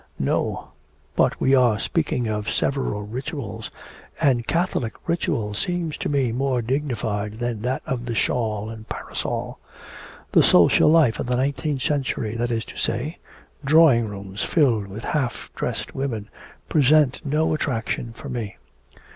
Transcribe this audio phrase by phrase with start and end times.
[0.17, 0.69] 'No.
[1.15, 3.69] But we were speaking of several rituals,
[4.19, 9.59] and Catholic ritual seems to me more dignified than that of the shawl and parasol.
[10.31, 13.19] The social life of the nineteenth century, that is to say,
[13.63, 16.31] drawing rooms, filled with half dressed women,
[16.67, 18.57] present no attraction for me.